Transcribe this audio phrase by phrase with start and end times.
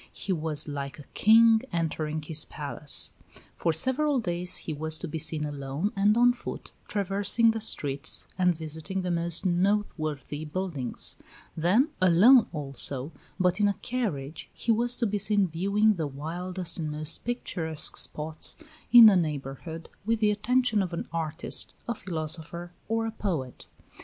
[0.11, 3.13] He was like a king entering his palace.
[3.55, 8.27] For several days he was to be seen alone and on foot, traversing the streets
[8.35, 11.17] and visiting the most noteworthy buildings;
[11.55, 16.79] then, alone also, but in a carriage, he was to be seen viewing the wildest
[16.79, 18.57] and most picturesque spots
[18.91, 23.67] in the neighborhood, with the attention of an artist, a philosopher, or a poet.